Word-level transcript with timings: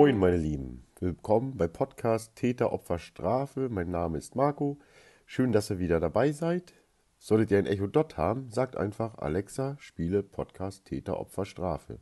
Moin, 0.00 0.16
meine 0.16 0.38
Lieben. 0.38 0.82
Willkommen 0.98 1.58
bei 1.58 1.68
Podcast 1.68 2.34
Täter, 2.34 2.72
Opfer, 2.72 2.98
Strafe. 2.98 3.68
Mein 3.68 3.90
Name 3.90 4.16
ist 4.16 4.34
Marco. 4.34 4.78
Schön, 5.26 5.52
dass 5.52 5.68
ihr 5.68 5.78
wieder 5.78 6.00
dabei 6.00 6.32
seid. 6.32 6.72
Solltet 7.18 7.50
ihr 7.50 7.58
ein 7.58 7.66
Echo 7.66 7.86
Dot 7.86 8.16
haben, 8.16 8.48
sagt 8.48 8.78
einfach 8.78 9.18
Alexa, 9.18 9.76
spiele 9.78 10.22
Podcast 10.22 10.86
Täter, 10.86 11.20
Opfer, 11.20 11.44
Strafe. 11.44 11.98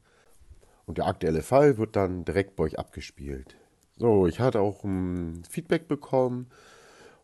Und 0.87 0.99
der 0.99 1.09
aktuelle 1.09 1.43
Fall 1.43 1.77
wird 1.77 1.97
dann 1.97 2.25
direkt 2.25 2.55
bei 2.55 2.63
euch 2.63 2.79
abgespielt. 2.79 3.57
So, 3.97 4.29
ich 4.29 4.39
hatte 4.39 4.61
auch 4.61 4.85
ein 4.85 5.43
Feedback 5.51 5.89
bekommen 5.89 6.51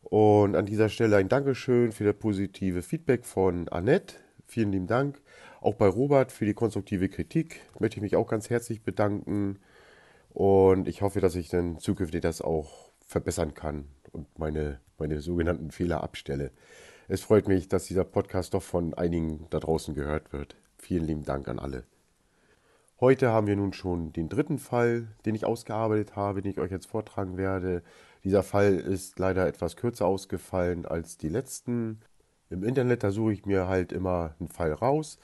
und 0.03 0.57
an 0.57 0.67
dieser 0.67 0.89
Stelle 0.89 1.19
ein 1.19 1.29
Dankeschön 1.29 1.93
für 1.93 2.03
das 2.03 2.17
positive 2.17 2.83
Feedback 2.83 3.25
von 3.27 3.69
Annette. 3.69 4.17
Vielen 4.49 4.73
lieben 4.73 4.89
Dank. 4.89 5.23
Auch 5.61 5.77
bei 5.77 5.87
Robert 5.87 6.33
für 6.33 6.47
die 6.47 6.55
konstruktive 6.55 7.09
Kritik 7.09 7.61
möchte 7.79 7.99
ich 7.99 8.03
mich 8.03 8.17
auch 8.17 8.27
ganz 8.27 8.51
herzlich 8.51 8.83
bedanken. 8.83 9.61
Und 10.35 10.89
ich 10.89 11.01
hoffe, 11.01 11.21
dass 11.21 11.37
ich 11.37 11.49
dann 11.49 11.79
zukünftig 11.79 12.21
das 12.21 12.43
auch 12.43 12.91
verbessern 13.07 13.55
kann 13.55 13.87
und 14.13 14.39
meine, 14.39 14.81
meine 14.99 15.21
sogenannten 15.21 15.71
Fehler 15.71 16.03
abstelle. 16.03 16.51
Es 17.07 17.21
freut 17.21 17.47
mich, 17.47 17.69
dass 17.69 17.87
dieser 17.87 18.05
Podcast 18.05 18.53
doch 18.53 18.63
von 18.63 18.95
einigen 18.95 19.47
da 19.51 19.61
draußen 19.61 19.95
gehört 19.95 20.33
wird. 20.33 20.57
Vielen 20.77 21.05
lieben 21.05 21.25
Dank 21.25 21.47
an 21.49 21.61
alle. 21.61 21.85
Heute 22.99 23.31
haben 23.31 23.47
wir 23.47 23.55
nun 23.55 23.73
schon 23.73 24.13
den 24.13 24.29
dritten 24.29 24.59
Fall, 24.59 25.07
den 25.25 25.37
ich 25.37 25.45
ausgearbeitet 25.45 26.17
habe, 26.17 26.43
den 26.43 26.51
ich 26.51 26.59
euch 26.59 26.71
jetzt 26.71 26.87
vortragen 26.87 27.37
werde. 27.37 27.83
Dieser 28.25 28.43
Fall 28.43 28.75
ist 28.75 29.19
leider 29.21 29.47
etwas 29.47 29.77
kürzer 29.77 30.07
ausgefallen 30.07 30.85
als 30.85 31.17
die 31.17 31.29
letzten. 31.29 32.01
Im 32.51 32.65
Internet, 32.65 33.05
da 33.05 33.13
suche 33.13 33.35
ich 33.35 33.47
mir 33.47 33.69
halt 33.69 33.93
immer 33.93 34.35
einen 34.41 34.49
Fall 34.49 34.73
raus. 34.73 35.19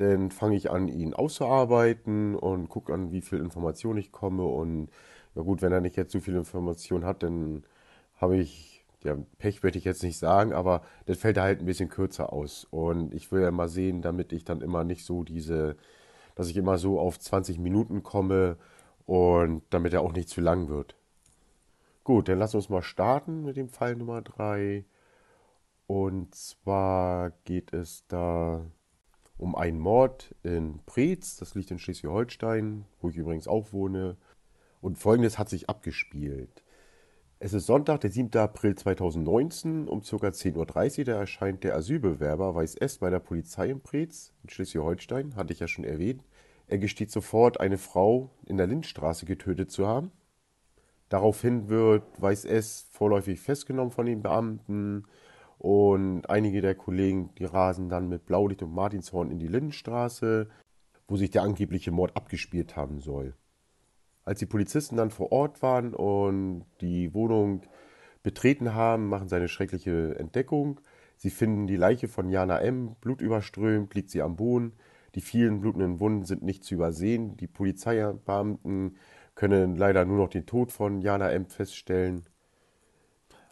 Dann 0.00 0.30
fange 0.30 0.56
ich 0.56 0.70
an, 0.70 0.88
ihn 0.88 1.12
auszuarbeiten 1.12 2.34
und 2.34 2.70
gucke 2.70 2.94
an, 2.94 3.12
wie 3.12 3.20
viel 3.20 3.38
Information 3.38 3.98
ich 3.98 4.12
komme. 4.12 4.44
Und 4.44 4.88
ja 5.34 5.42
gut, 5.42 5.60
wenn 5.60 5.72
er 5.72 5.82
nicht 5.82 5.96
jetzt 5.96 6.12
so 6.12 6.20
viel 6.20 6.36
Information 6.36 7.04
hat, 7.04 7.22
dann 7.22 7.64
habe 8.16 8.38
ich, 8.38 8.86
ja, 9.04 9.18
Pech 9.36 9.62
möchte 9.62 9.76
ich 9.78 9.84
jetzt 9.84 10.02
nicht 10.02 10.18
sagen, 10.18 10.54
aber 10.54 10.80
das 11.04 11.18
fällt 11.18 11.36
halt 11.36 11.60
ein 11.60 11.66
bisschen 11.66 11.90
kürzer 11.90 12.32
aus. 12.32 12.66
Und 12.70 13.12
ich 13.12 13.30
will 13.30 13.42
ja 13.42 13.50
mal 13.50 13.68
sehen, 13.68 14.00
damit 14.00 14.32
ich 14.32 14.44
dann 14.44 14.62
immer 14.62 14.84
nicht 14.84 15.04
so 15.04 15.22
diese, 15.22 15.76
dass 16.34 16.48
ich 16.48 16.56
immer 16.56 16.78
so 16.78 16.98
auf 16.98 17.18
20 17.18 17.58
Minuten 17.58 18.02
komme 18.02 18.56
und 19.04 19.62
damit 19.68 19.92
er 19.92 20.00
auch 20.00 20.12
nicht 20.14 20.30
zu 20.30 20.40
lang 20.40 20.70
wird. 20.70 20.96
Gut, 22.04 22.28
dann 22.30 22.38
lass 22.38 22.54
uns 22.54 22.70
mal 22.70 22.80
starten 22.80 23.44
mit 23.44 23.58
dem 23.58 23.68
Fall 23.68 23.96
Nummer 23.96 24.22
3. 24.22 24.86
Und 25.86 26.34
zwar 26.34 27.32
geht 27.44 27.74
es 27.74 28.06
da 28.08 28.64
um 29.40 29.54
einen 29.54 29.78
Mord 29.78 30.34
in 30.42 30.80
Preetz, 30.84 31.36
das 31.36 31.54
liegt 31.54 31.70
in 31.70 31.78
Schleswig-Holstein, 31.78 32.84
wo 33.00 33.08
ich 33.08 33.16
übrigens 33.16 33.48
auch 33.48 33.72
wohne. 33.72 34.18
Und 34.82 34.98
folgendes 34.98 35.38
hat 35.38 35.48
sich 35.48 35.70
abgespielt. 35.70 36.62
Es 37.38 37.54
ist 37.54 37.64
Sonntag, 37.64 38.02
der 38.02 38.10
7. 38.10 38.38
April 38.38 38.74
2019, 38.74 39.88
um 39.88 40.02
ca. 40.02 40.06
10.30 40.06 40.98
Uhr, 40.98 41.04
da 41.06 41.12
erscheint 41.18 41.64
der 41.64 41.74
Asylbewerber 41.74 42.54
Weiß 42.54 42.74
S. 42.74 42.98
bei 42.98 43.08
der 43.08 43.18
Polizei 43.18 43.70
in 43.70 43.80
Preetz, 43.80 44.34
in 44.42 44.50
Schleswig-Holstein, 44.50 45.36
hatte 45.36 45.54
ich 45.54 45.60
ja 45.60 45.68
schon 45.68 45.84
erwähnt. 45.84 46.22
Er 46.66 46.76
gesteht 46.76 47.10
sofort, 47.10 47.60
eine 47.60 47.78
Frau 47.78 48.30
in 48.44 48.58
der 48.58 48.66
Lindstraße 48.66 49.24
getötet 49.24 49.70
zu 49.70 49.86
haben. 49.86 50.12
Daraufhin 51.08 51.70
wird 51.70 52.02
Weiß 52.20 52.44
S. 52.44 52.86
vorläufig 52.90 53.40
festgenommen 53.40 53.90
von 53.90 54.04
den 54.04 54.22
Beamten 54.22 55.06
und 55.60 56.24
einige 56.30 56.62
der 56.62 56.74
Kollegen, 56.74 57.34
die 57.36 57.44
rasen 57.44 57.90
dann 57.90 58.08
mit 58.08 58.24
Blaulicht 58.24 58.62
und 58.62 58.72
Martinshorn 58.72 59.30
in 59.30 59.38
die 59.38 59.46
Lindenstraße, 59.46 60.48
wo 61.06 61.16
sich 61.16 61.28
der 61.28 61.42
angebliche 61.42 61.90
Mord 61.90 62.16
abgespielt 62.16 62.76
haben 62.76 62.98
soll. 63.00 63.34
Als 64.24 64.38
die 64.38 64.46
Polizisten 64.46 64.96
dann 64.96 65.10
vor 65.10 65.32
Ort 65.32 65.60
waren 65.60 65.92
und 65.92 66.64
die 66.80 67.12
Wohnung 67.12 67.60
betreten 68.22 68.72
haben, 68.72 69.08
machen 69.08 69.28
sie 69.28 69.36
eine 69.36 69.48
schreckliche 69.48 70.18
Entdeckung. 70.18 70.80
Sie 71.18 71.28
finden 71.28 71.66
die 71.66 71.76
Leiche 71.76 72.08
von 72.08 72.30
Jana 72.30 72.58
M. 72.60 72.96
blutüberströmt, 73.02 73.94
liegt 73.94 74.08
sie 74.08 74.22
am 74.22 74.36
Boden. 74.36 74.72
Die 75.14 75.20
vielen 75.20 75.60
blutenden 75.60 76.00
Wunden 76.00 76.24
sind 76.24 76.42
nicht 76.42 76.64
zu 76.64 76.72
übersehen. 76.72 77.36
Die 77.36 77.48
Polizeibeamten 77.48 78.96
können 79.34 79.76
leider 79.76 80.06
nur 80.06 80.16
noch 80.16 80.30
den 80.30 80.46
Tod 80.46 80.72
von 80.72 81.02
Jana 81.02 81.30
M. 81.32 81.44
feststellen. 81.44 82.22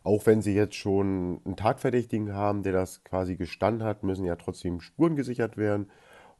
Auch 0.08 0.24
wenn 0.24 0.40
sie 0.40 0.54
jetzt 0.54 0.74
schon 0.74 1.42
einen 1.44 1.56
Tatverdächtigen 1.56 2.32
haben, 2.32 2.62
der 2.62 2.72
das 2.72 3.04
quasi 3.04 3.36
gestanden 3.36 3.86
hat, 3.86 4.04
müssen 4.04 4.24
ja 4.24 4.36
trotzdem 4.36 4.80
Spuren 4.80 5.16
gesichert 5.16 5.58
werden. 5.58 5.90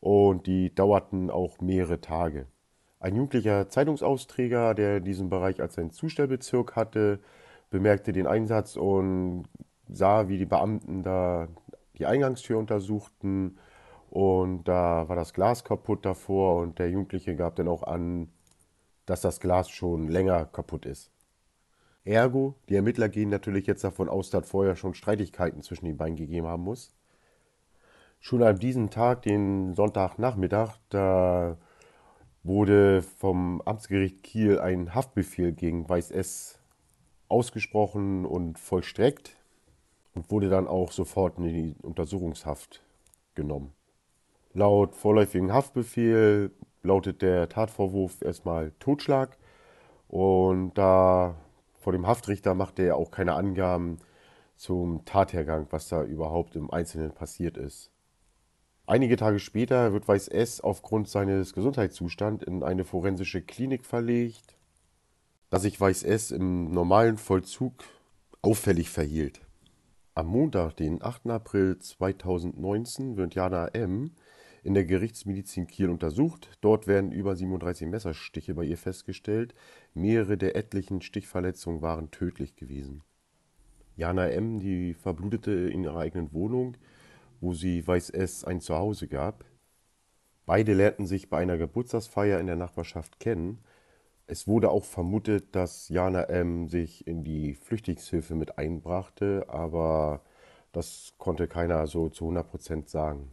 Und 0.01 0.47
die 0.47 0.75
dauerten 0.75 1.31
auch 1.31 1.61
mehrere 1.61 2.01
Tage. 2.01 2.47
Ein 2.99 3.15
jugendlicher 3.15 3.69
Zeitungsausträger, 3.69 4.73
der 4.73 5.01
diesen 5.01 5.29
Bereich 5.29 5.61
als 5.61 5.75
seinen 5.75 5.91
Zustellbezirk 5.91 6.77
hatte, 6.77 7.21
bemerkte 7.69 8.15
den 8.15 8.27
Einsatz 8.27 8.75
und 8.75 9.45
sah, 9.87 10.29
wie 10.29 10.39
die 10.39 10.47
Beamten 10.47 11.03
da 11.03 11.49
die 11.99 12.07
Eingangstür 12.07 12.57
untersuchten 12.57 13.59
und 14.09 14.67
da 14.67 15.11
war 15.11 15.17
das 15.17 15.35
Glas 15.35 15.63
kaputt 15.63 16.07
davor 16.07 16.63
und 16.63 16.79
der 16.79 16.89
Jugendliche 16.89 17.37
gab 17.37 17.57
dann 17.57 17.69
auch 17.69 17.83
an, 17.83 18.31
dass 19.05 19.21
das 19.21 19.41
Glas 19.41 19.69
schon 19.69 20.09
länger 20.09 20.47
kaputt 20.47 20.87
ist. 20.87 21.13
Ergo, 22.09 22.55
die 22.69 22.75
Ermittler 22.75 23.09
gehen 23.09 23.29
natürlich 23.29 23.67
jetzt 23.67 23.85
davon 23.85 24.09
aus, 24.09 24.31
dass 24.31 24.49
vorher 24.49 24.77
schon 24.77 24.95
Streitigkeiten 24.95 25.63
zwischen 25.63 25.85
den 25.85 25.99
beiden 25.99 26.17
gegeben 26.17 26.47
haben 26.47 26.65
muss. 26.65 26.95
Schon 28.19 28.43
an 28.43 28.59
diesem 28.59 28.91
Tag, 28.91 29.23
den 29.23 29.75
Sonntagnachmittag, 29.75 30.79
da 30.89 31.59
wurde 32.43 33.03
vom 33.03 33.61
Amtsgericht 33.61 34.23
Kiel 34.23 34.59
ein 34.59 34.95
Haftbefehl 34.95 35.53
gegen 35.53 35.89
Weiß 35.89 36.11
S 36.11 36.59
ausgesprochen 37.29 38.25
und 38.25 38.59
vollstreckt 38.59 39.37
und 40.15 40.31
wurde 40.31 40.49
dann 40.49 40.67
auch 40.67 40.93
sofort 40.93 41.37
in 41.37 41.45
die 41.45 41.77
Untersuchungshaft 41.83 42.83
genommen. 43.35 43.75
Laut 44.55 44.95
vorläufigen 44.95 45.53
Haftbefehl 45.53 46.53
lautet 46.83 47.21
der 47.21 47.51
Tatvorwurf 47.51 48.23
erstmal 48.23 48.73
Totschlag 48.79 49.37
und 50.09 50.73
da 50.79 51.37
vor 51.79 51.93
dem 51.93 52.07
Haftrichter 52.07 52.55
machte 52.55 52.83
er 52.83 52.97
auch 52.97 53.11
keine 53.11 53.35
Angaben 53.35 53.99
zum 54.57 55.05
Tathergang, 55.05 55.67
was 55.71 55.89
da 55.89 56.03
überhaupt 56.03 56.57
im 56.57 56.71
Einzelnen 56.71 57.13
passiert 57.13 57.57
ist. 57.57 57.91
Einige 58.87 59.17
Tage 59.17 59.39
später 59.39 59.93
wird 59.93 60.09
Weiß 60.09 60.29
S. 60.29 60.61
aufgrund 60.61 61.09
seines 61.09 61.53
Gesundheitszustands 61.53 62.45
in 62.45 62.63
eine 62.63 62.85
forensische 62.85 63.43
Klinik 63.43 63.85
verlegt, 63.85 64.57
da 65.51 65.59
sich 65.59 65.81
Weiß 65.81 66.03
S. 66.03 66.31
im 66.31 66.71
normalen 66.73 67.19
Vollzug 67.19 67.75
auffällig 68.43 68.89
verhielt. 68.91 69.41
Am 70.15 70.27
Montag, 70.27 70.75
den 70.77 71.03
8. 71.03 71.29
April 71.29 71.79
2019, 71.79 73.17
wird 73.17 73.35
Jana 73.35 73.69
M. 73.69 74.13
in 74.69 74.75
der 74.75 74.85
Gerichtsmedizin 74.85 75.67
Kiel 75.67 75.89
untersucht. 75.89 76.51
Dort 76.61 76.87
werden 76.87 77.11
über 77.11 77.35
37 77.35 77.89
Messerstiche 77.89 78.53
bei 78.53 78.65
ihr 78.65 78.77
festgestellt. 78.77 79.55
Mehrere 79.95 80.37
der 80.37 80.57
etlichen 80.57 81.01
Stichverletzungen 81.01 81.81
waren 81.81 82.11
tödlich 82.11 82.55
gewesen. 82.55 83.03
Jana 83.97 84.29
M., 84.29 84.59
die 84.59 84.93
verblutete 84.93 85.53
in 85.53 85.85
ihrer 85.85 86.01
eigenen 86.01 86.35
Wohnung, 86.35 86.77
wo 87.41 87.55
sie 87.55 87.87
Weiß 87.87 88.11
S. 88.11 88.45
ein 88.45 88.61
Zuhause 88.61 89.09
gab. 89.09 89.47
Beide 90.45 90.75
lernten 90.75 91.07
sich 91.07 91.31
bei 91.31 91.39
einer 91.39 91.57
Geburtstagsfeier 91.57 92.39
in 92.39 92.47
der 92.47 92.57
Nachbarschaft 92.57 93.21
kennen. 93.21 93.61
Es 94.27 94.47
wurde 94.47 94.69
auch 94.69 94.85
vermutet, 94.85 95.57
dass 95.57 95.89
Jana 95.89 96.25
M. 96.25 96.69
sich 96.69 97.07
in 97.07 97.25
die 97.25 97.55
Flüchtlingshilfe 97.55 98.35
mit 98.35 98.59
einbrachte, 98.59 99.47
aber 99.49 100.21
das 100.73 101.15
konnte 101.17 101.49
keiner 101.49 101.87
so 101.87 102.11
zu 102.11 102.29
100% 102.29 102.91
sagen. 102.91 103.31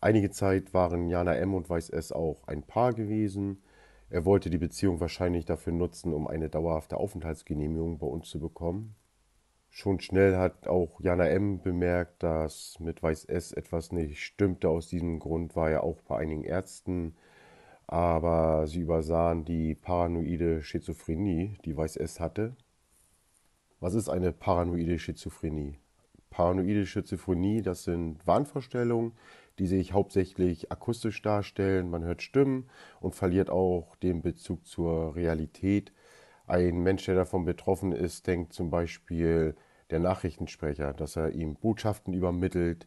Einige 0.00 0.30
Zeit 0.30 0.74
waren 0.74 1.08
Jana 1.08 1.34
M. 1.34 1.54
und 1.54 1.68
Weiß 1.68 1.90
S. 1.90 2.12
auch 2.12 2.46
ein 2.46 2.62
Paar 2.62 2.92
gewesen. 2.92 3.62
Er 4.10 4.24
wollte 4.24 4.48
die 4.48 4.58
Beziehung 4.58 5.00
wahrscheinlich 5.00 5.44
dafür 5.44 5.72
nutzen, 5.72 6.14
um 6.14 6.28
eine 6.28 6.48
dauerhafte 6.48 6.96
Aufenthaltsgenehmigung 6.96 7.98
bei 7.98 8.06
uns 8.06 8.28
zu 8.28 8.38
bekommen. 8.38 8.94
Schon 9.70 9.98
schnell 10.00 10.36
hat 10.36 10.68
auch 10.68 11.00
Jana 11.00 11.26
M. 11.26 11.60
bemerkt, 11.60 12.22
dass 12.22 12.78
mit 12.78 13.02
Weiß 13.02 13.24
S. 13.24 13.52
etwas 13.52 13.90
nicht 13.90 14.22
stimmte. 14.22 14.68
Aus 14.68 14.88
diesem 14.88 15.18
Grund 15.18 15.56
war 15.56 15.68
er 15.68 15.82
auch 15.82 16.00
bei 16.02 16.18
einigen 16.18 16.44
Ärzten, 16.44 17.16
aber 17.88 18.68
sie 18.68 18.80
übersahen 18.80 19.44
die 19.44 19.74
paranoide 19.74 20.62
Schizophrenie, 20.62 21.58
die 21.64 21.76
Weiß 21.76 21.96
S. 21.96 22.20
hatte. 22.20 22.56
Was 23.80 23.94
ist 23.94 24.08
eine 24.08 24.32
paranoide 24.32 24.98
Schizophrenie? 24.98 25.78
Paranoide 26.30 26.86
Schizophrenie, 26.86 27.62
das 27.62 27.84
sind 27.84 28.26
Wahnvorstellungen, 28.26 29.12
die 29.58 29.66
sich 29.66 29.92
hauptsächlich 29.92 30.70
akustisch 30.72 31.20
darstellen. 31.22 31.90
Man 31.90 32.04
hört 32.04 32.22
Stimmen 32.22 32.68
und 33.00 33.14
verliert 33.14 33.50
auch 33.50 33.96
den 33.96 34.22
Bezug 34.22 34.66
zur 34.66 35.14
Realität. 35.16 35.92
Ein 36.46 36.80
Mensch, 36.82 37.04
der 37.04 37.14
davon 37.14 37.44
betroffen 37.44 37.92
ist, 37.92 38.26
denkt 38.26 38.52
zum 38.52 38.70
Beispiel 38.70 39.54
der 39.90 40.00
Nachrichtensprecher, 40.00 40.92
dass 40.94 41.16
er 41.16 41.32
ihm 41.32 41.56
Botschaften 41.56 42.14
übermittelt. 42.14 42.86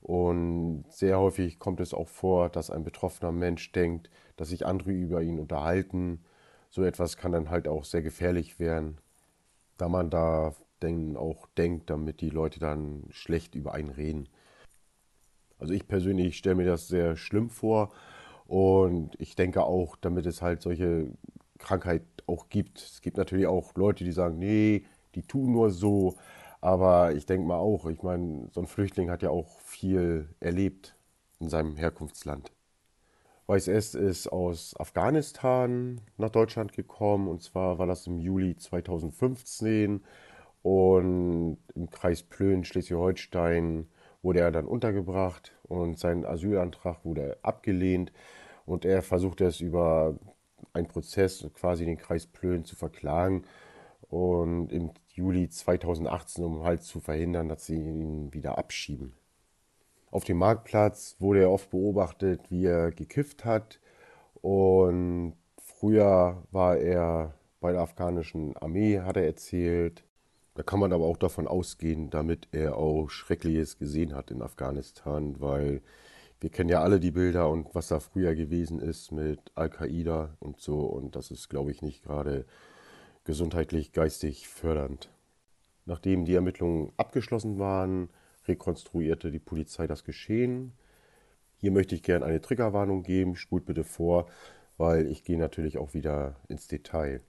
Und 0.00 0.84
sehr 0.88 1.18
häufig 1.20 1.58
kommt 1.58 1.80
es 1.80 1.94
auch 1.94 2.08
vor, 2.08 2.48
dass 2.48 2.70
ein 2.70 2.84
betroffener 2.84 3.32
Mensch 3.32 3.70
denkt, 3.72 4.10
dass 4.36 4.48
sich 4.48 4.66
andere 4.66 4.90
über 4.92 5.22
ihn 5.22 5.38
unterhalten. 5.38 6.24
so 6.70 6.84
etwas 6.84 7.16
kann 7.18 7.32
dann 7.32 7.50
halt 7.50 7.68
auch 7.68 7.84
sehr 7.84 8.02
gefährlich 8.02 8.58
werden, 8.58 8.98
da 9.78 9.88
man 9.88 10.10
da 10.10 10.54
denn 10.82 11.16
auch 11.16 11.46
denkt, 11.58 11.90
damit 11.90 12.20
die 12.20 12.30
Leute 12.30 12.60
dann 12.60 13.04
schlecht 13.10 13.54
über 13.54 13.74
einen 13.74 13.90
reden. 13.90 14.28
Also 15.62 15.74
ich 15.74 15.86
persönlich 15.86 16.38
stelle 16.38 16.56
mir 16.56 16.66
das 16.66 16.88
sehr 16.88 17.14
schlimm 17.16 17.48
vor 17.48 17.92
und 18.48 19.14
ich 19.20 19.36
denke 19.36 19.62
auch, 19.62 19.94
damit 19.94 20.26
es 20.26 20.42
halt 20.42 20.60
solche 20.60 21.12
Krankheit 21.58 22.02
auch 22.26 22.48
gibt. 22.48 22.78
Es 22.80 23.00
gibt 23.00 23.16
natürlich 23.16 23.46
auch 23.46 23.76
Leute, 23.76 24.02
die 24.02 24.10
sagen, 24.10 24.40
nee, 24.40 24.84
die 25.14 25.22
tun 25.22 25.52
nur 25.52 25.70
so. 25.70 26.16
Aber 26.60 27.14
ich 27.14 27.26
denke 27.26 27.46
mal 27.46 27.58
auch, 27.58 27.86
ich 27.86 28.02
meine, 28.02 28.48
so 28.50 28.60
ein 28.60 28.66
Flüchtling 28.66 29.08
hat 29.08 29.22
ja 29.22 29.30
auch 29.30 29.60
viel 29.60 30.28
erlebt 30.40 30.96
in 31.38 31.48
seinem 31.48 31.76
Herkunftsland. 31.76 32.50
Weiß 33.46 33.68
S 33.68 33.94
ist 33.94 34.26
aus 34.32 34.74
Afghanistan 34.80 36.00
nach 36.16 36.30
Deutschland 36.30 36.72
gekommen 36.72 37.28
und 37.28 37.40
zwar 37.40 37.78
war 37.78 37.86
das 37.86 38.08
im 38.08 38.18
Juli 38.18 38.56
2015 38.56 40.02
und 40.62 41.58
im 41.76 41.90
Kreis 41.90 42.24
Plön, 42.24 42.64
Schleswig-Holstein, 42.64 43.86
wurde 44.22 44.40
er 44.40 44.52
dann 44.52 44.66
untergebracht 44.66 45.52
und 45.64 45.98
sein 45.98 46.24
Asylantrag 46.24 47.04
wurde 47.04 47.38
abgelehnt 47.42 48.12
und 48.64 48.84
er 48.84 49.02
versuchte 49.02 49.44
es 49.44 49.60
über 49.60 50.16
einen 50.72 50.86
Prozess, 50.86 51.48
quasi 51.54 51.84
den 51.84 51.98
Kreis 51.98 52.26
Plön 52.26 52.64
zu 52.64 52.76
verklagen 52.76 53.44
und 54.08 54.72
im 54.72 54.90
Juli 55.08 55.48
2018, 55.48 56.44
um 56.44 56.62
halt 56.62 56.82
zu 56.82 57.00
verhindern, 57.00 57.48
dass 57.48 57.66
sie 57.66 57.76
ihn 57.76 58.32
wieder 58.32 58.58
abschieben. 58.58 59.14
Auf 60.10 60.24
dem 60.24 60.38
Marktplatz 60.38 61.16
wurde 61.18 61.40
er 61.40 61.50
oft 61.50 61.70
beobachtet, 61.70 62.50
wie 62.50 62.66
er 62.66 62.90
gekifft 62.90 63.44
hat 63.44 63.80
und 64.40 65.34
früher 65.58 66.42
war 66.50 66.76
er 66.76 67.34
bei 67.60 67.72
der 67.72 67.80
afghanischen 67.80 68.56
Armee, 68.56 69.00
hat 69.00 69.16
er 69.16 69.24
erzählt. 69.24 70.04
Da 70.54 70.62
kann 70.62 70.80
man 70.80 70.92
aber 70.92 71.06
auch 71.06 71.16
davon 71.16 71.46
ausgehen, 71.48 72.10
damit 72.10 72.48
er 72.52 72.76
auch 72.76 73.08
Schreckliches 73.08 73.78
gesehen 73.78 74.14
hat 74.14 74.30
in 74.30 74.42
Afghanistan, 74.42 75.40
weil 75.40 75.80
wir 76.40 76.50
kennen 76.50 76.68
ja 76.68 76.82
alle 76.82 77.00
die 77.00 77.12
Bilder 77.12 77.48
und 77.48 77.74
was 77.74 77.88
da 77.88 78.00
früher 78.00 78.34
gewesen 78.34 78.80
ist 78.80 79.12
mit 79.12 79.40
Al-Qaida 79.54 80.36
und 80.40 80.60
so. 80.60 80.80
Und 80.80 81.16
das 81.16 81.30
ist, 81.30 81.48
glaube 81.48 81.70
ich, 81.70 81.82
nicht 81.82 82.02
gerade 82.02 82.44
gesundheitlich, 83.24 83.92
geistig 83.92 84.48
fördernd. 84.48 85.08
Nachdem 85.86 86.24
die 86.24 86.34
Ermittlungen 86.34 86.92
abgeschlossen 86.96 87.58
waren, 87.58 88.10
rekonstruierte 88.46 89.30
die 89.30 89.38
Polizei 89.38 89.86
das 89.86 90.04
Geschehen. 90.04 90.72
Hier 91.56 91.70
möchte 91.70 91.94
ich 91.94 92.02
gerne 92.02 92.24
eine 92.24 92.40
Triggerwarnung 92.40 93.04
geben, 93.04 93.36
spult 93.36 93.64
bitte 93.64 93.84
vor, 93.84 94.26
weil 94.76 95.06
ich 95.06 95.24
gehe 95.24 95.38
natürlich 95.38 95.78
auch 95.78 95.94
wieder 95.94 96.36
ins 96.48 96.66
Detail. 96.66 97.20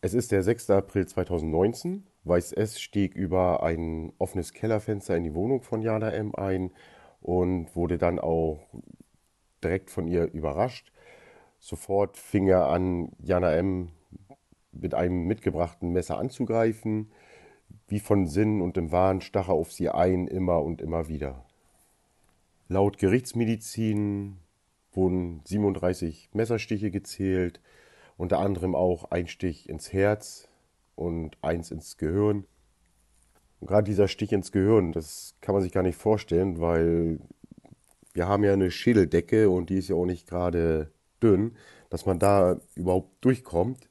Es 0.00 0.14
ist 0.14 0.32
der 0.32 0.42
6. 0.42 0.70
April 0.70 1.06
2019. 1.06 2.06
Weiß 2.28 2.52
S 2.52 2.80
stieg 2.80 3.14
über 3.14 3.62
ein 3.62 4.12
offenes 4.18 4.52
Kellerfenster 4.52 5.16
in 5.16 5.24
die 5.24 5.34
Wohnung 5.34 5.62
von 5.62 5.82
Jana 5.82 6.10
M 6.10 6.34
ein 6.34 6.72
und 7.20 7.74
wurde 7.74 7.98
dann 7.98 8.18
auch 8.18 8.60
direkt 9.64 9.90
von 9.90 10.06
ihr 10.06 10.32
überrascht. 10.32 10.92
Sofort 11.58 12.16
fing 12.16 12.46
er 12.46 12.68
an, 12.68 13.12
Jana 13.18 13.54
M 13.54 13.88
mit 14.72 14.94
einem 14.94 15.26
mitgebrachten 15.26 15.90
Messer 15.90 16.18
anzugreifen. 16.18 17.10
Wie 17.86 18.00
von 18.00 18.26
Sinn 18.26 18.60
und 18.60 18.76
im 18.76 18.92
Wahn 18.92 19.20
stach 19.20 19.48
er 19.48 19.54
auf 19.54 19.72
sie 19.72 19.88
ein, 19.88 20.28
immer 20.28 20.62
und 20.62 20.80
immer 20.80 21.08
wieder. 21.08 21.44
Laut 22.68 22.98
Gerichtsmedizin 22.98 24.36
wurden 24.92 25.40
37 25.44 26.30
Messerstiche 26.34 26.90
gezählt, 26.90 27.60
unter 28.16 28.38
anderem 28.38 28.74
auch 28.74 29.10
ein 29.10 29.26
Stich 29.26 29.68
ins 29.68 29.92
Herz, 29.92 30.47
und 30.98 31.36
eins 31.42 31.70
ins 31.70 31.96
Gehirn. 31.96 32.44
Und 33.60 33.66
gerade 33.66 33.84
dieser 33.84 34.08
Stich 34.08 34.32
ins 34.32 34.52
Gehirn, 34.52 34.92
das 34.92 35.34
kann 35.40 35.54
man 35.54 35.62
sich 35.62 35.72
gar 35.72 35.82
nicht 35.82 35.96
vorstellen, 35.96 36.60
weil 36.60 37.20
wir 38.12 38.28
haben 38.28 38.44
ja 38.44 38.52
eine 38.52 38.70
Schädeldecke 38.70 39.48
und 39.50 39.70
die 39.70 39.78
ist 39.78 39.88
ja 39.88 39.96
auch 39.96 40.06
nicht 40.06 40.28
gerade 40.28 40.90
dünn, 41.22 41.56
dass 41.90 42.06
man 42.06 42.18
da 42.18 42.60
überhaupt 42.74 43.24
durchkommt. 43.24 43.88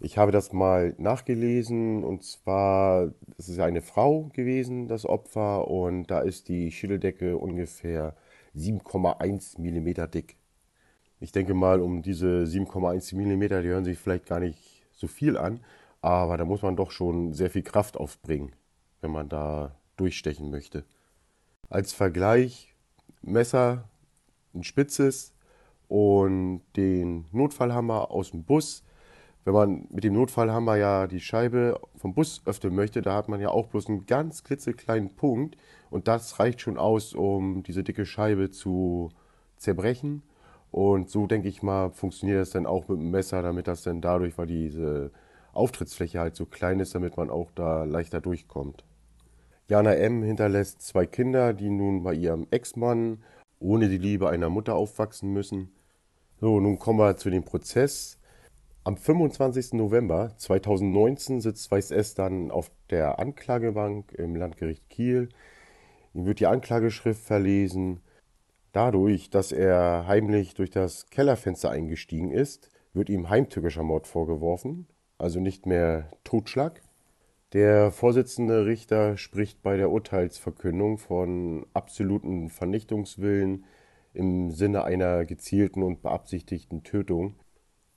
Ich 0.00 0.16
habe 0.16 0.32
das 0.32 0.52
mal 0.52 0.94
nachgelesen 0.98 2.04
und 2.04 2.22
zwar, 2.24 3.12
das 3.36 3.48
ist 3.48 3.58
eine 3.58 3.82
Frau 3.82 4.30
gewesen, 4.32 4.88
das 4.88 5.04
Opfer, 5.04 5.68
und 5.68 6.06
da 6.10 6.20
ist 6.20 6.48
die 6.48 6.72
Schädeldecke 6.72 7.36
ungefähr 7.36 8.16
7,1 8.56 9.58
mm 9.58 10.10
dick. 10.10 10.36
Ich 11.20 11.32
denke 11.32 11.52
mal, 11.52 11.80
um 11.80 12.00
diese 12.00 12.44
7,1 12.44 13.14
mm, 13.14 13.62
die 13.62 13.68
hören 13.68 13.84
sich 13.84 13.98
vielleicht 13.98 14.26
gar 14.26 14.40
nicht 14.40 14.82
so 14.92 15.06
viel 15.06 15.36
an, 15.36 15.60
aber 16.02 16.36
da 16.36 16.44
muss 16.44 16.62
man 16.62 16.76
doch 16.76 16.90
schon 16.90 17.32
sehr 17.32 17.50
viel 17.50 17.62
Kraft 17.62 17.96
aufbringen, 17.96 18.52
wenn 19.00 19.10
man 19.10 19.28
da 19.28 19.74
durchstechen 19.96 20.50
möchte. 20.50 20.84
Als 21.68 21.92
Vergleich 21.92 22.74
Messer, 23.22 23.88
ein 24.54 24.64
spitzes 24.64 25.34
und 25.88 26.62
den 26.76 27.26
Notfallhammer 27.32 28.10
aus 28.10 28.30
dem 28.30 28.44
Bus. 28.44 28.82
Wenn 29.44 29.54
man 29.54 29.86
mit 29.90 30.04
dem 30.04 30.14
Notfallhammer 30.14 30.76
ja 30.76 31.06
die 31.06 31.20
Scheibe 31.20 31.80
vom 31.96 32.14
Bus 32.14 32.42
öffnen 32.44 32.74
möchte, 32.74 33.02
da 33.02 33.14
hat 33.14 33.28
man 33.28 33.40
ja 33.40 33.50
auch 33.50 33.68
bloß 33.68 33.88
einen 33.88 34.06
ganz 34.06 34.44
klitzekleinen 34.44 35.14
Punkt 35.16 35.56
und 35.90 36.08
das 36.08 36.38
reicht 36.38 36.60
schon 36.60 36.78
aus, 36.78 37.14
um 37.14 37.62
diese 37.62 37.82
dicke 37.82 38.06
Scheibe 38.06 38.50
zu 38.50 39.10
zerbrechen. 39.56 40.22
Und 40.70 41.10
so 41.10 41.26
denke 41.26 41.48
ich 41.48 41.62
mal, 41.62 41.90
funktioniert 41.90 42.40
das 42.40 42.50
dann 42.50 42.66
auch 42.66 42.86
mit 42.88 42.98
dem 42.98 43.10
Messer, 43.10 43.42
damit 43.42 43.66
das 43.66 43.82
dann 43.82 44.00
dadurch, 44.00 44.38
weil 44.38 44.46
diese 44.46 45.10
Auftrittsfläche 45.52 46.20
halt 46.20 46.36
so 46.36 46.46
klein 46.46 46.80
ist, 46.80 46.94
damit 46.94 47.16
man 47.16 47.30
auch 47.30 47.50
da 47.54 47.84
leichter 47.84 48.20
durchkommt. 48.20 48.84
Jana 49.68 49.94
M. 49.94 50.22
hinterlässt 50.22 50.82
zwei 50.82 51.06
Kinder, 51.06 51.52
die 51.52 51.70
nun 51.70 52.02
bei 52.02 52.14
ihrem 52.14 52.46
Ex-Mann 52.50 53.22
ohne 53.60 53.88
die 53.88 53.98
Liebe 53.98 54.28
einer 54.28 54.48
Mutter 54.48 54.74
aufwachsen 54.74 55.32
müssen. 55.32 55.72
So, 56.40 56.58
nun 56.58 56.78
kommen 56.78 56.98
wir 56.98 57.16
zu 57.16 57.30
dem 57.30 57.44
Prozess. 57.44 58.18
Am 58.82 58.96
25. 58.96 59.74
November 59.74 60.32
2019 60.38 61.40
sitzt 61.40 61.70
Weiß 61.70 61.90
S. 61.90 62.14
dann 62.14 62.50
auf 62.50 62.70
der 62.88 63.18
Anklagebank 63.18 64.12
im 64.12 64.34
Landgericht 64.34 64.88
Kiel. 64.88 65.28
Ihm 66.14 66.24
wird 66.24 66.40
die 66.40 66.46
Anklageschrift 66.46 67.22
verlesen. 67.22 68.00
Dadurch, 68.72 69.30
dass 69.30 69.52
er 69.52 70.06
heimlich 70.06 70.54
durch 70.54 70.70
das 70.70 71.10
Kellerfenster 71.10 71.70
eingestiegen 71.70 72.30
ist, 72.30 72.70
wird 72.94 73.10
ihm 73.10 73.28
heimtückischer 73.28 73.82
Mord 73.82 74.06
vorgeworfen 74.06 74.86
also 75.20 75.40
nicht 75.40 75.66
mehr 75.66 76.10
Totschlag. 76.24 76.82
Der 77.52 77.90
Vorsitzende 77.90 78.66
Richter 78.66 79.16
spricht 79.16 79.62
bei 79.62 79.76
der 79.76 79.90
Urteilsverkündung 79.90 80.98
von 80.98 81.66
absoluten 81.74 82.48
Vernichtungswillen 82.48 83.64
im 84.14 84.50
Sinne 84.50 84.84
einer 84.84 85.24
gezielten 85.24 85.82
und 85.82 86.02
beabsichtigten 86.02 86.84
Tötung. 86.84 87.34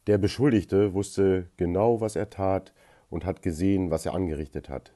Der 0.08 0.18
Beschuldigte 0.18 0.94
wusste 0.94 1.50
genau, 1.56 2.02
was 2.02 2.16
er 2.16 2.30
tat 2.30 2.74
und 3.10 3.26
hat 3.26 3.42
gesehen, 3.42 3.92
was 3.92 4.06
er 4.06 4.14
angerichtet 4.14 4.70
hat. 4.70 4.94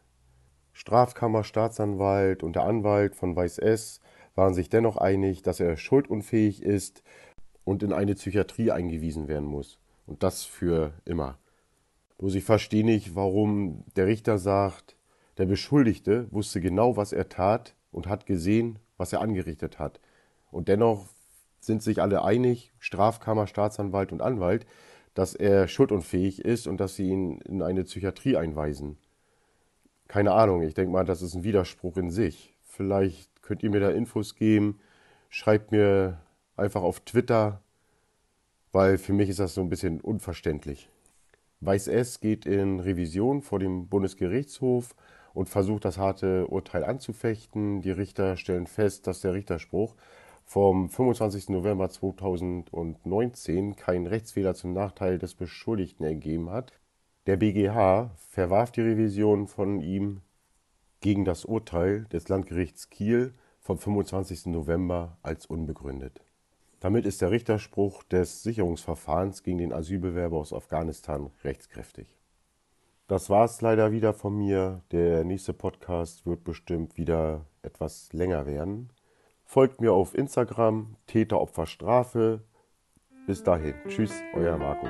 Strafkammer, 0.74 1.43
Staatsanwalt 1.43 2.43
und 2.43 2.55
der 2.55 2.63
Anwalt 2.63 3.15
von 3.15 3.36
Weiß 3.36 3.57
S 3.57 4.00
waren 4.36 4.53
sich 4.53 4.69
dennoch 4.69 4.98
einig, 4.98 5.41
dass 5.41 5.60
er 5.60 5.77
schuldunfähig 5.77 6.62
ist 6.62 7.03
und 7.63 7.84
in 7.84 7.93
eine 7.93 8.15
Psychiatrie 8.15 8.72
eingewiesen 8.72 9.27
werden 9.27 9.48
muss. 9.48 9.79
Und 10.05 10.24
das 10.24 10.43
für 10.43 10.93
immer. 11.05 11.38
Bloß 12.17 12.36
ich 12.36 12.43
verstehe 12.43 12.86
nicht, 12.86 13.15
warum 13.15 13.83
der 13.95 14.07
Richter 14.07 14.38
sagt, 14.38 14.95
der 15.38 15.45
Beschuldigte 15.45 16.27
wusste 16.31 16.62
genau, 16.62 16.97
was 16.97 17.13
er 17.13 17.29
tat 17.29 17.75
und 17.91 18.07
hat 18.07 18.25
gesehen, 18.25 18.79
was 18.97 19.13
er 19.13 19.21
angerichtet 19.21 19.77
hat. 19.77 20.00
Und 20.50 20.67
dennoch 20.67 21.07
sind 21.59 21.83
sich 21.83 22.01
alle 22.01 22.24
einig, 22.24 22.74
Strafkammer, 22.79 23.45
Staatsanwalt 23.45 24.12
und 24.12 24.21
Anwalt, 24.21 24.65
dass 25.13 25.36
er 25.36 25.67
schuldunfähig 25.67 26.43
ist 26.43 26.67
und 26.67 26.77
dass 26.77 26.95
sie 26.95 27.09
ihn 27.09 27.39
in 27.41 27.62
eine 27.62 27.83
Psychiatrie 27.83 28.38
einweisen. 28.38 28.97
Keine 30.07 30.31
Ahnung, 30.33 30.62
ich 30.62 30.74
denke 30.74 30.91
mal, 30.91 31.05
das 31.05 31.21
ist 31.21 31.36
ein 31.36 31.43
Widerspruch 31.43 31.97
in 31.97 32.09
sich. 32.09 32.55
Vielleicht 32.63 33.41
könnt 33.41 33.63
ihr 33.63 33.69
mir 33.69 33.79
da 33.79 33.89
Infos 33.89 34.36
geben. 34.36 34.79
Schreibt 35.29 35.71
mir 35.71 36.19
einfach 36.55 36.81
auf 36.81 37.01
Twitter, 37.01 37.62
weil 38.71 38.97
für 38.97 39.13
mich 39.13 39.29
ist 39.29 39.39
das 39.39 39.53
so 39.53 39.62
ein 39.62 39.69
bisschen 39.69 40.00
unverständlich. 40.01 40.89
Weiß 41.59 41.87
S 41.87 42.19
geht 42.19 42.45
in 42.45 42.79
Revision 42.79 43.41
vor 43.41 43.59
dem 43.59 43.87
Bundesgerichtshof 43.87 44.95
und 45.33 45.49
versucht 45.49 45.85
das 45.85 45.97
harte 45.97 46.47
Urteil 46.47 46.83
anzufechten. 46.83 47.81
Die 47.81 47.91
Richter 47.91 48.37
stellen 48.37 48.67
fest, 48.67 49.07
dass 49.07 49.21
der 49.21 49.33
Richterspruch 49.33 49.95
vom 50.45 50.89
25. 50.89 51.49
November 51.49 51.89
2019 51.89 53.75
keinen 53.75 54.07
Rechtsfehler 54.07 54.53
zum 54.53 54.73
Nachteil 54.73 55.17
des 55.17 55.33
Beschuldigten 55.33 56.05
ergeben 56.05 56.49
hat. 56.49 56.73
Der 57.25 57.37
BGH 57.37 58.11
verwarf 58.29 58.71
die 58.71 58.81
Revision 58.81 59.47
von 59.47 59.81
ihm 59.81 60.21
gegen 61.01 61.25
das 61.25 61.43
Urteil 61.43 62.05
des 62.05 62.29
Landgerichts 62.29 62.89
Kiel 62.89 63.33
vom 63.59 63.77
25. 63.77 64.45
November 64.45 65.17
als 65.23 65.45
unbegründet. 65.45 66.26
Damit 66.79 67.05
ist 67.05 67.22
der 67.22 67.31
Richterspruch 67.31 68.03
des 68.03 68.43
Sicherungsverfahrens 68.43 69.43
gegen 69.43 69.57
den 69.57 69.74
Asylbewerber 69.74 70.38
aus 70.38 70.53
Afghanistan 70.53 71.31
rechtskräftig. 71.43 72.07
Das 73.07 73.29
war 73.29 73.46
es 73.46 73.62
leider 73.62 73.91
wieder 73.91 74.13
von 74.13 74.38
mir. 74.38 74.81
Der 74.91 75.24
nächste 75.24 75.53
Podcast 75.53 76.25
wird 76.25 76.43
bestimmt 76.43 76.98
wieder 76.98 77.46
etwas 77.62 78.12
länger 78.13 78.46
werden. 78.46 78.89
Folgt 79.46 79.79
mir 79.79 79.93
auf 79.93 80.13
Instagram, 80.13 80.98
Täter, 81.07 81.39
Opfer, 81.39 81.65
Strafe. 81.65 82.41
Bis 83.25 83.43
dahin. 83.43 83.75
Tschüss, 83.88 84.13
euer 84.34 84.57
Marco. 84.57 84.88